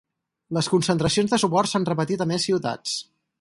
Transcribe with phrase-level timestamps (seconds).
[0.57, 2.97] Les concentracions de suport s’han repetit a més ciutats.